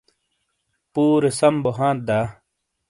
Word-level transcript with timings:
پُورے 0.93 1.31
سَم 1.39 1.55
بو 1.63 1.71
ھانت 1.77 1.99
دا؟ 2.07 2.19